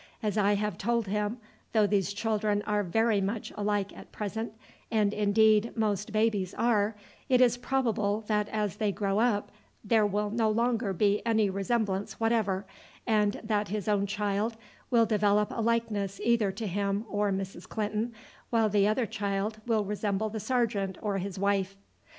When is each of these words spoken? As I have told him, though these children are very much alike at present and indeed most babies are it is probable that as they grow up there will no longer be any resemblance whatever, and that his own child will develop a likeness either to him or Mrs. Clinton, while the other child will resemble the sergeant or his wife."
As 0.23 0.35
I 0.35 0.55
have 0.55 0.79
told 0.79 1.05
him, 1.05 1.37
though 1.73 1.85
these 1.85 2.11
children 2.11 2.63
are 2.65 2.81
very 2.81 3.21
much 3.21 3.53
alike 3.55 3.95
at 3.95 4.11
present 4.11 4.53
and 4.89 5.13
indeed 5.13 5.73
most 5.77 6.11
babies 6.11 6.55
are 6.55 6.95
it 7.29 7.39
is 7.39 7.55
probable 7.55 8.21
that 8.25 8.49
as 8.49 8.77
they 8.77 8.91
grow 8.91 9.19
up 9.19 9.51
there 9.83 10.07
will 10.07 10.31
no 10.31 10.49
longer 10.49 10.91
be 10.91 11.23
any 11.23 11.51
resemblance 11.51 12.19
whatever, 12.19 12.65
and 13.05 13.41
that 13.43 13.67
his 13.67 13.87
own 13.87 14.07
child 14.07 14.57
will 14.89 15.05
develop 15.05 15.49
a 15.51 15.61
likeness 15.61 16.19
either 16.23 16.51
to 16.51 16.65
him 16.65 17.05
or 17.07 17.31
Mrs. 17.31 17.69
Clinton, 17.69 18.11
while 18.49 18.69
the 18.69 18.87
other 18.87 19.05
child 19.05 19.59
will 19.67 19.85
resemble 19.85 20.29
the 20.29 20.39
sergeant 20.39 20.97
or 21.03 21.19
his 21.19 21.37
wife." 21.37 21.77